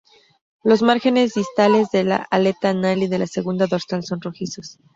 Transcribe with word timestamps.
Los 0.63 0.81
márgenes 0.81 1.35
distales 1.35 1.91
de 1.91 2.03
la 2.03 2.27
aleta 2.31 2.69
anal 2.71 3.03
y 3.03 3.07
de 3.07 3.19
la 3.19 3.27
segunda 3.27 3.67
dorsal 3.67 4.03
son 4.03 4.19
rojizos. 4.19 4.79